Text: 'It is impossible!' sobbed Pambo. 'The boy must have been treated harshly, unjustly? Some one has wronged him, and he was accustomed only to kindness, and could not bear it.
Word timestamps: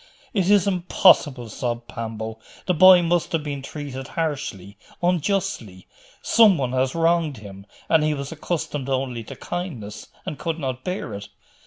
'It 0.33 0.49
is 0.49 0.65
impossible!' 0.65 1.47
sobbed 1.47 1.87
Pambo. 1.87 2.39
'The 2.65 2.73
boy 2.73 3.03
must 3.03 3.33
have 3.33 3.43
been 3.43 3.61
treated 3.61 4.07
harshly, 4.07 4.75
unjustly? 5.03 5.87
Some 6.23 6.57
one 6.57 6.71
has 6.73 6.95
wronged 6.95 7.37
him, 7.37 7.67
and 7.87 8.03
he 8.03 8.15
was 8.15 8.31
accustomed 8.31 8.89
only 8.89 9.23
to 9.23 9.35
kindness, 9.35 10.07
and 10.25 10.39
could 10.39 10.57
not 10.57 10.83
bear 10.83 11.13
it. 11.13 11.29